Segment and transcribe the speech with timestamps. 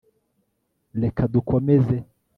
[1.01, 1.95] Reka dukomeze